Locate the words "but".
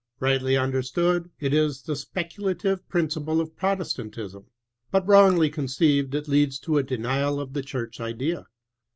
4.89-5.07